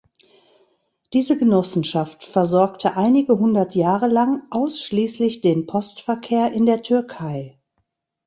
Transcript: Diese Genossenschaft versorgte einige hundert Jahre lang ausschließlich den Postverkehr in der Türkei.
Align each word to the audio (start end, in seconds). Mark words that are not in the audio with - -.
Diese 1.13 1.37
Genossenschaft 1.37 2.23
versorgte 2.23 2.97
einige 2.97 3.37
hundert 3.37 3.75
Jahre 3.75 4.07
lang 4.07 4.41
ausschließlich 4.49 5.41
den 5.41 5.67
Postverkehr 5.67 6.51
in 6.53 6.65
der 6.65 6.81
Türkei. 6.81 7.59